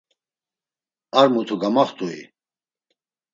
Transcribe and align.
Ar 1.19 1.27
mutu 1.33 1.55
gamaxtui? 1.61 2.17